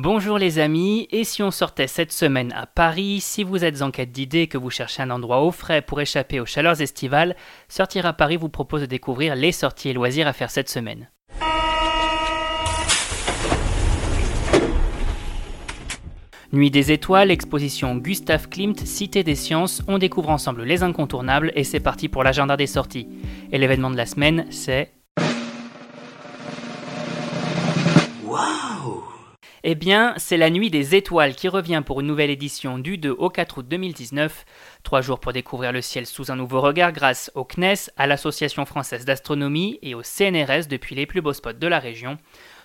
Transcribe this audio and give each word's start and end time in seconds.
Bonjour 0.00 0.38
les 0.38 0.60
amis, 0.60 1.08
et 1.10 1.24
si 1.24 1.42
on 1.42 1.50
sortait 1.50 1.88
cette 1.88 2.12
semaine 2.12 2.52
à 2.52 2.66
Paris, 2.66 3.18
si 3.20 3.42
vous 3.42 3.64
êtes 3.64 3.82
en 3.82 3.90
quête 3.90 4.12
d'idées 4.12 4.42
et 4.42 4.46
que 4.46 4.56
vous 4.56 4.70
cherchez 4.70 5.02
un 5.02 5.10
endroit 5.10 5.40
au 5.42 5.50
frais 5.50 5.82
pour 5.82 6.00
échapper 6.00 6.38
aux 6.38 6.46
chaleurs 6.46 6.80
estivales, 6.80 7.34
Sortir 7.68 8.06
à 8.06 8.12
Paris 8.12 8.36
vous 8.36 8.48
propose 8.48 8.82
de 8.82 8.86
découvrir 8.86 9.34
les 9.34 9.50
sorties 9.50 9.88
et 9.88 9.92
loisirs 9.92 10.28
à 10.28 10.32
faire 10.32 10.52
cette 10.52 10.68
semaine. 10.68 11.10
Nuit 16.52 16.70
des 16.70 16.92
étoiles, 16.92 17.32
exposition 17.32 17.96
Gustave 17.96 18.48
Klimt, 18.48 18.78
Cité 18.78 19.24
des 19.24 19.34
sciences, 19.34 19.82
on 19.88 19.98
découvre 19.98 20.30
ensemble 20.30 20.62
les 20.62 20.84
incontournables 20.84 21.50
et 21.56 21.64
c'est 21.64 21.80
parti 21.80 22.08
pour 22.08 22.22
l'agenda 22.22 22.56
des 22.56 22.68
sorties. 22.68 23.08
Et 23.50 23.58
l'événement 23.58 23.90
de 23.90 23.96
la 23.96 24.06
semaine, 24.06 24.46
c'est 24.50 24.92
Eh 29.70 29.74
bien, 29.74 30.14
c'est 30.16 30.38
la 30.38 30.48
Nuit 30.48 30.70
des 30.70 30.94
Étoiles 30.94 31.34
qui 31.34 31.46
revient 31.46 31.82
pour 31.84 32.00
une 32.00 32.06
nouvelle 32.06 32.30
édition 32.30 32.78
du 32.78 32.96
2 32.96 33.10
au 33.10 33.28
4 33.28 33.58
août 33.58 33.68
2019. 33.68 34.46
Trois 34.82 35.02
jours 35.02 35.20
pour 35.20 35.34
découvrir 35.34 35.72
le 35.72 35.82
ciel 35.82 36.06
sous 36.06 36.32
un 36.32 36.36
nouveau 36.36 36.62
regard 36.62 36.90
grâce 36.90 37.30
au 37.34 37.44
CNES, 37.44 37.90
à 37.98 38.06
l'Association 38.06 38.64
française 38.64 39.04
d'astronomie 39.04 39.78
et 39.82 39.94
au 39.94 40.00
CNRS 40.02 40.68
depuis 40.70 40.94
les 40.94 41.04
plus 41.04 41.20
beaux 41.20 41.34
spots 41.34 41.52
de 41.52 41.66
la 41.66 41.80
région. 41.80 42.16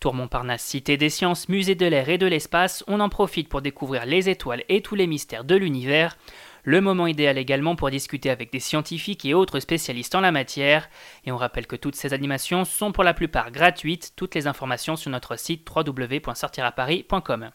Tour 0.00 0.14
Montparnasse, 0.14 0.62
Cité 0.62 0.96
des 0.96 1.10
sciences, 1.10 1.50
Musée 1.50 1.74
de 1.74 1.84
l'air 1.84 2.08
et 2.08 2.16
de 2.16 2.26
l'espace, 2.26 2.82
on 2.86 3.00
en 3.00 3.10
profite 3.10 3.50
pour 3.50 3.60
découvrir 3.60 4.06
les 4.06 4.30
étoiles 4.30 4.64
et 4.70 4.80
tous 4.80 4.94
les 4.94 5.06
mystères 5.06 5.44
de 5.44 5.54
l'univers. 5.54 6.16
Le 6.66 6.80
moment 6.80 7.06
idéal 7.06 7.38
également 7.38 7.76
pour 7.76 7.90
discuter 7.90 8.28
avec 8.28 8.50
des 8.50 8.58
scientifiques 8.58 9.24
et 9.24 9.34
autres 9.34 9.60
spécialistes 9.60 10.16
en 10.16 10.20
la 10.20 10.32
matière. 10.32 10.88
Et 11.24 11.30
on 11.30 11.36
rappelle 11.36 11.68
que 11.68 11.76
toutes 11.76 11.94
ces 11.94 12.12
animations 12.12 12.64
sont 12.64 12.90
pour 12.90 13.04
la 13.04 13.14
plupart 13.14 13.52
gratuites. 13.52 14.14
Toutes 14.16 14.34
les 14.34 14.48
informations 14.48 14.96
sur 14.96 15.12
notre 15.12 15.38
site 15.38 15.64
www.sortiraparis.com. 15.72 17.50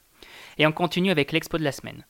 Et 0.57 0.65
on 0.65 0.71
continue 0.71 1.11
avec 1.11 1.33
l'expo 1.33 1.57
de 1.57 1.63
la 1.65 1.73
semaine. 1.73 2.05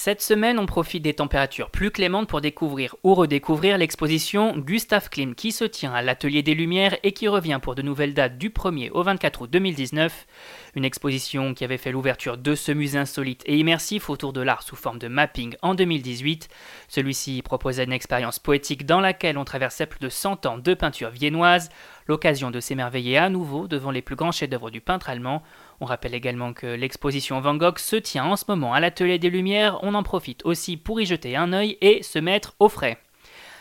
Cette 0.00 0.22
semaine, 0.22 0.60
on 0.60 0.66
profite 0.66 1.02
des 1.02 1.14
températures 1.14 1.70
plus 1.70 1.90
clémentes 1.90 2.28
pour 2.28 2.40
découvrir 2.40 2.94
ou 3.02 3.16
redécouvrir 3.16 3.76
l'exposition 3.78 4.56
Gustave 4.56 5.08
Klimt 5.08 5.34
qui 5.34 5.50
se 5.50 5.64
tient 5.64 5.92
à 5.92 6.02
l'Atelier 6.02 6.44
des 6.44 6.54
Lumières 6.54 6.96
et 7.02 7.10
qui 7.10 7.26
revient 7.26 7.58
pour 7.60 7.74
de 7.74 7.82
nouvelles 7.82 8.14
dates 8.14 8.38
du 8.38 8.50
1er 8.50 8.92
au 8.92 9.02
24 9.02 9.42
août 9.42 9.50
2019. 9.50 10.28
Une 10.76 10.84
exposition 10.84 11.52
qui 11.52 11.64
avait 11.64 11.78
fait 11.78 11.90
l'ouverture 11.90 12.38
de 12.38 12.54
ce 12.54 12.70
musée 12.70 13.00
insolite 13.00 13.42
et 13.46 13.58
immersif 13.58 14.08
autour 14.08 14.32
de 14.32 14.40
l'art 14.40 14.62
sous 14.62 14.76
forme 14.76 15.00
de 15.00 15.08
mapping 15.08 15.56
en 15.62 15.74
2018. 15.74 16.48
Celui-ci 16.86 17.42
proposait 17.42 17.82
une 17.82 17.92
expérience 17.92 18.38
poétique 18.38 18.86
dans 18.86 19.00
laquelle 19.00 19.36
on 19.36 19.44
traversait 19.44 19.86
plus 19.86 19.98
de 19.98 20.08
100 20.08 20.46
ans 20.46 20.58
de 20.58 20.74
peinture 20.74 21.10
viennoise, 21.10 21.70
l'occasion 22.08 22.50
de 22.50 22.58
s'émerveiller 22.58 23.18
à 23.18 23.28
nouveau 23.28 23.68
devant 23.68 23.90
les 23.90 24.02
plus 24.02 24.16
grands 24.16 24.32
chefs-d'œuvre 24.32 24.70
du 24.70 24.80
peintre 24.80 25.10
allemand. 25.10 25.42
On 25.80 25.84
rappelle 25.84 26.14
également 26.14 26.52
que 26.52 26.66
l'exposition 26.66 27.40
Van 27.40 27.54
Gogh 27.54 27.78
se 27.78 27.96
tient 27.96 28.24
en 28.24 28.36
ce 28.36 28.46
moment 28.48 28.72
à 28.72 28.80
l'Atelier 28.80 29.18
des 29.18 29.30
Lumières, 29.30 29.78
on 29.82 29.94
en 29.94 30.02
profite 30.02 30.44
aussi 30.44 30.76
pour 30.76 31.00
y 31.00 31.06
jeter 31.06 31.36
un 31.36 31.52
œil 31.52 31.76
et 31.80 32.02
se 32.02 32.18
mettre 32.18 32.54
au 32.58 32.68
frais. 32.68 32.98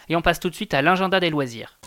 Et 0.10 0.16
on 0.16 0.22
passe 0.22 0.40
tout 0.40 0.50
de 0.50 0.56
suite 0.56 0.74
à 0.74 0.82
l'agenda 0.82 1.20
des 1.20 1.30
loisirs. 1.30 1.78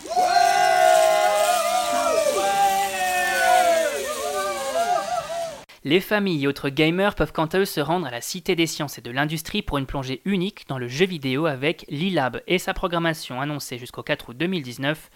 Les 5.83 5.99
familles 5.99 6.43
et 6.43 6.47
autres 6.47 6.69
gamers 6.69 7.15
peuvent 7.15 7.31
quant 7.31 7.47
à 7.47 7.57
eux 7.57 7.65
se 7.65 7.81
rendre 7.81 8.05
à 8.05 8.11
la 8.11 8.21
Cité 8.21 8.55
des 8.55 8.67
sciences 8.67 8.99
et 8.99 9.01
de 9.01 9.09
l'industrie 9.09 9.63
pour 9.63 9.79
une 9.79 9.87
plongée 9.87 10.21
unique 10.25 10.67
dans 10.67 10.77
le 10.77 10.87
jeu 10.87 11.07
vidéo 11.07 11.47
avec 11.47 11.87
l'e-lab 11.89 12.43
et 12.45 12.59
sa 12.59 12.75
programmation 12.75 13.41
annoncée 13.41 13.79
jusqu'au 13.79 14.03
4 14.03 14.29
août 14.29 14.37
2019. 14.37 15.09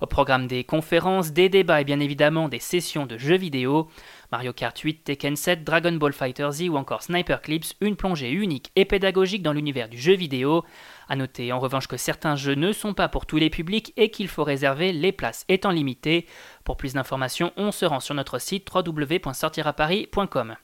Au 0.00 0.06
programme 0.06 0.46
des 0.46 0.64
conférences, 0.64 1.32
des 1.32 1.48
débats 1.48 1.80
et 1.80 1.84
bien 1.84 2.00
évidemment 2.00 2.48
des 2.48 2.60
sessions 2.60 3.06
de 3.06 3.18
jeux 3.18 3.36
vidéo. 3.36 3.88
Mario 4.30 4.52
Kart 4.52 4.78
8, 4.78 5.04
Tekken 5.04 5.36
7, 5.36 5.64
Dragon 5.64 5.92
Ball 5.92 6.12
Fighter 6.12 6.48
Z 6.52 6.68
ou 6.68 6.76
encore 6.76 7.02
Sniper 7.02 7.40
Clips, 7.40 7.74
une 7.80 7.96
plongée 7.96 8.30
unique 8.30 8.70
et 8.76 8.84
pédagogique 8.84 9.42
dans 9.42 9.52
l'univers 9.52 9.88
du 9.88 9.98
jeu 9.98 10.14
vidéo. 10.14 10.64
A 11.08 11.16
noter 11.16 11.52
en 11.52 11.58
revanche 11.58 11.88
que 11.88 11.96
certains 11.96 12.36
jeux 12.36 12.54
ne 12.54 12.72
sont 12.72 12.94
pas 12.94 13.08
pour 13.08 13.26
tous 13.26 13.38
les 13.38 13.50
publics 13.50 13.92
et 13.96 14.10
qu'il 14.10 14.28
faut 14.28 14.44
réserver 14.44 14.92
les 14.92 15.12
places 15.12 15.44
étant 15.48 15.70
limitées. 15.70 16.26
Pour 16.64 16.76
plus 16.76 16.92
d'informations, 16.92 17.52
on 17.56 17.72
se 17.72 17.86
rend 17.86 18.00
sur 18.00 18.14
notre 18.14 18.38
site 18.38 18.68
www.sortiraparis.com. 18.72 20.56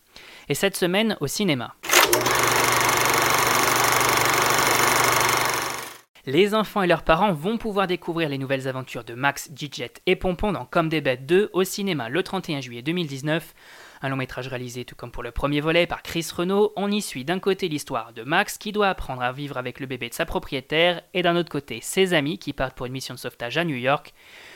Et 0.49 0.55
cette 0.55 0.77
semaine 0.77 1.16
au 1.21 1.27
cinéma. 1.27 1.75
Les 6.27 6.55
enfants 6.55 6.81
et 6.81 6.87
leurs 6.87 7.03
parents 7.03 7.35
vont 7.35 7.59
pouvoir 7.59 7.87
découvrir 7.87 8.31
les 8.31 8.39
nouvelles 8.39 8.67
aventures 8.67 9.05
de 9.05 9.12
Max, 9.12 9.51
Gidget 9.55 9.93
et 10.07 10.17
Pompon 10.17 10.53
dans 10.53 10.65
Comme 10.65 10.89
des 10.89 11.03
bêtes 11.03 11.27
2 11.27 11.51
au 11.53 11.65
cinéma 11.65 12.09
le 12.09 12.23
31 12.23 12.62
juillet 12.62 12.81
2019. 12.81 13.55
Un 14.01 14.09
long 14.09 14.17
métrage 14.17 14.49
réalisé 14.49 14.87
tout 14.87 14.97
comme 14.97 15.11
pour 15.11 15.23
le 15.23 15.33
premier 15.33 15.61
volet 15.61 15.87
par 15.87 16.03
Chris 16.03 16.27
Renault, 16.34 16.73
on 16.77 16.91
y 16.91 17.03
suit 17.03 17.27
d'un 17.27 17.41
côté 17.41 17.69
l'histoire 17.69 18.15
de 18.15 18.23
Max 18.23 18.57
qui 18.57 18.73
doit 18.73 18.89
apprendre 18.89 19.21
à 19.21 19.33
vivre 19.33 19.59
avec 19.59 19.81
le 19.81 19.87
bébé 19.87 20.09
de 20.09 20.15
sa 20.15 20.25
propriétaire 20.25 21.03
et 21.13 21.21
d'un 21.21 21.37
autre 21.37 21.51
côté 21.51 21.81
ses 21.83 22.15
amis 22.15 22.39
qui 22.39 22.55
partent 22.55 22.75
pour 22.75 22.87
une 22.87 22.93
mission 22.93 23.13
de 23.13 23.19
sauvetage 23.19 23.59
à 23.59 23.65
New 23.67 23.77
York. 23.77 24.15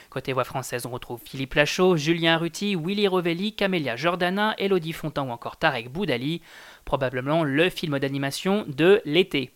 Côté 0.09 0.33
voix 0.33 0.45
française, 0.45 0.87
on 0.87 0.91
retrouve 0.91 1.21
Philippe 1.23 1.53
Lachaud, 1.53 1.97
Julien 1.97 2.37
Ruti, 2.37 2.75
Willy 2.75 3.07
Rovelli, 3.07 3.53
Camélia 3.53 3.95
Jordana, 3.95 4.55
Elodie 4.57 4.93
Fontan 4.93 5.27
ou 5.27 5.31
encore 5.31 5.57
Tarek 5.57 5.91
Boudali. 5.91 6.41
Probablement 6.83 7.43
le 7.43 7.69
film 7.69 7.99
d'animation 7.99 8.65
de 8.67 9.03
l'été. 9.05 9.51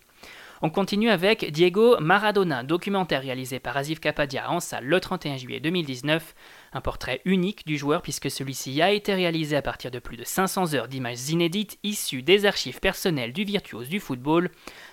On 0.66 0.70
continue 0.70 1.10
avec 1.10 1.52
Diego 1.52 2.00
Maradona, 2.00 2.62
documentaire 2.62 3.20
réalisé 3.20 3.58
par 3.58 3.76
Azif 3.76 4.00
Kapadia 4.00 4.50
en 4.50 4.60
salle 4.60 4.86
le 4.86 4.98
31 4.98 5.36
juillet 5.36 5.60
2019. 5.60 6.34
Un 6.72 6.80
portrait 6.80 7.20
unique 7.26 7.66
du 7.66 7.76
joueur 7.76 8.00
puisque 8.00 8.30
celui-ci 8.30 8.80
a 8.80 8.90
été 8.90 9.12
réalisé 9.12 9.56
à 9.56 9.60
partir 9.60 9.90
de 9.90 9.98
plus 9.98 10.16
de 10.16 10.24
500 10.24 10.72
heures 10.72 10.88
d'images 10.88 11.28
inédites 11.28 11.78
issues 11.82 12.22
des 12.22 12.46
archives 12.46 12.80
personnelles 12.80 13.34
du 13.34 13.44
virtuose 13.44 13.90
du 13.90 14.00
football. 14.00 14.48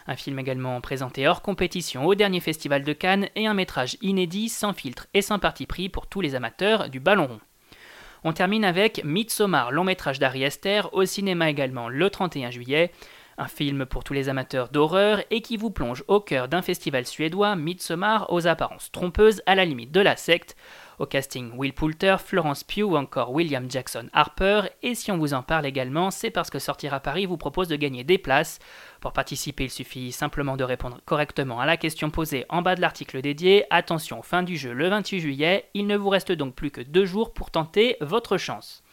Un 0.08 0.18
film 0.18 0.40
également 0.40 0.82
présenté 0.82 1.26
hors 1.26 1.42
compétition 1.42 2.06
au 2.06 2.16
dernier 2.16 2.42
festival 2.42 2.84
de 2.84 2.92
Cannes 2.92 3.30
et 3.38 3.48
un 3.48 3.54
métrage 3.54 3.96
inédit, 4.02 4.50
sans 4.50 4.74
filtre 4.74 5.08
et 5.14 5.22
sans 5.22 5.40
parti 5.40 5.68
pris 5.68 5.88
pour 5.88 6.08
tous 6.08 6.20
les 6.20 6.36
amateurs 6.36 6.90
du 6.90 7.00
ballon 7.00 7.28
rond. 7.28 7.40
On 8.26 8.34
termine 8.34 8.66
avec 8.66 9.04
Midsommar, 9.06 9.72
long 9.72 9.86
métrage 9.86 10.20
d'Ari 10.20 10.44
Esther, 10.44 10.94
au 10.94 11.06
cinéma 11.06 11.50
également 11.50 11.88
le 11.88 12.10
31 12.10 12.52
juillet. 12.52 12.92
Un 13.38 13.48
film 13.48 13.86
pour 13.86 14.04
tous 14.04 14.14
les 14.14 14.30
amateurs 14.30 14.70
d'horreur 14.70 15.24
et 15.32 15.42
qui 15.42 15.58
vous 15.58 15.72
plonge 15.72 16.04
au 16.08 16.20
cœur 16.20 16.48
d'un 16.48 16.62
festival 16.62 17.06
suédois, 17.06 17.56
Midsommar, 17.56 18.32
aux 18.32 18.46
apparences 18.46 18.92
trompeuses 18.92 19.42
à 19.46 19.56
la 19.56 19.66
limite 19.66 19.92
de 19.92 20.02
la 20.02 20.16
secte. 20.16 20.56
Au 21.00 21.08
casting, 21.08 21.52
Will 21.56 21.74
Poulter, 21.74 22.18
Florence 22.24 22.64
Pugh 22.64 22.84
ou 22.84 22.96
encore 22.96 23.32
William 23.32 23.66
Jackson 23.72 24.08
Harper. 24.14 24.64
Et 24.84 24.94
si 24.94 25.12
on 25.12 25.18
vous 25.18 25.34
en 25.34 25.42
parle 25.42 25.66
également, 25.66 26.12
c'est 26.12 26.30
parce 26.30 26.52
que 26.52 26.60
Sortir 26.60 26.94
à 26.94 27.00
Paris 27.00 27.26
vous 27.26 27.38
propose 27.38 27.68
de 27.68 27.76
gagner 27.76 28.04
des 28.04 28.20
places. 28.20 28.60
Pour 29.00 29.14
participer, 29.14 29.64
il 29.64 29.72
suffit 29.72 30.12
simplement 30.12 30.58
de 30.58 30.64
répondre 30.64 31.00
correctement 31.06 31.60
à 31.60 31.66
la 31.66 31.78
question 31.78 32.12
posée 32.12 32.46
en 32.50 32.62
bas 32.62 32.76
de 32.76 32.82
l'article 32.82 33.22
dédié. 33.22 33.66
Attention, 33.72 34.22
fin 34.22 34.44
du 34.44 34.58
jeu 34.58 34.74
le 34.74 34.90
28 34.90 35.20
juillet. 35.20 35.70
Il 35.74 35.88
ne 35.88 35.98
vous 35.98 36.10
reste 36.10 36.32
donc 36.32 36.54
plus 36.54 36.70
que 36.70 36.82
deux 36.82 37.06
jours 37.06 37.34
pour 37.34 37.50
tenter 37.50 37.98
votre 38.02 38.38
chance. 38.38 38.84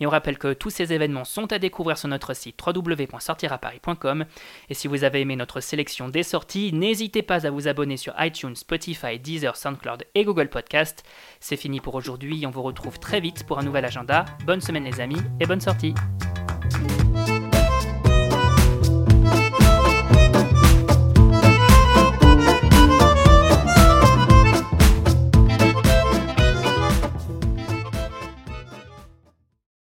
Et 0.00 0.06
on 0.06 0.10
rappelle 0.10 0.38
que 0.38 0.52
tous 0.52 0.70
ces 0.70 0.92
événements 0.92 1.24
sont 1.24 1.52
à 1.52 1.58
découvrir 1.58 1.98
sur 1.98 2.08
notre 2.08 2.34
site 2.34 2.58
www.sortiraparis.com. 2.64 4.24
Et 4.68 4.74
si 4.74 4.88
vous 4.88 5.04
avez 5.04 5.20
aimé 5.20 5.36
notre 5.36 5.60
sélection 5.60 6.08
des 6.08 6.22
sorties, 6.22 6.72
n'hésitez 6.72 7.22
pas 7.22 7.46
à 7.46 7.50
vous 7.50 7.68
abonner 7.68 7.96
sur 7.96 8.14
iTunes, 8.18 8.56
Spotify, 8.56 9.18
Deezer, 9.18 9.56
SoundCloud 9.56 10.04
et 10.14 10.24
Google 10.24 10.48
Podcast. 10.48 11.04
C'est 11.40 11.56
fini 11.56 11.80
pour 11.80 11.94
aujourd'hui, 11.94 12.44
on 12.46 12.50
vous 12.50 12.62
retrouve 12.62 12.98
très 12.98 13.20
vite 13.20 13.46
pour 13.46 13.58
un 13.58 13.62
nouvel 13.62 13.84
agenda. 13.84 14.24
Bonne 14.46 14.60
semaine 14.60 14.84
les 14.84 15.00
amis 15.00 15.20
et 15.40 15.46
bonne 15.46 15.60
sortie 15.60 15.94